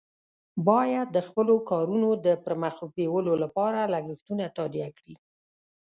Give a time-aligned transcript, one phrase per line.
[0.67, 5.15] باید د خپلو کارونو د پر مخ بیولو لپاره لګښتونه تادیه کړي.